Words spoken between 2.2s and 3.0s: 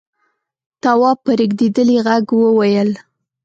وويل: